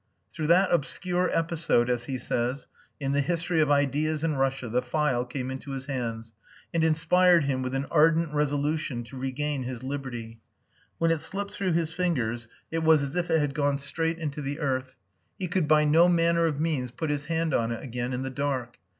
[0.33, 2.65] Through that obscure episode, as he says,
[2.99, 6.33] in the history of ideas in Russia, the file came into his hands,
[6.73, 10.41] and inspired him with an ardent resolution to regain his liberty.
[10.97, 14.41] When it slipped through his fingers it was as if it had gone straight into
[14.41, 14.95] the earth.
[15.37, 18.31] He could by no manner of means put his hand on it again in the
[18.31, 18.79] dark.